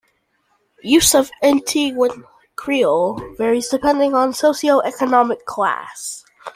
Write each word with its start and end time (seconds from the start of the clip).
Use 0.81 1.13
of 1.13 1.29
Antiguan 1.43 2.23
Creole 2.55 3.35
varies 3.37 3.67
depending 3.69 4.15
on 4.15 4.33
socio-economic 4.33 5.45
class. 5.45 6.23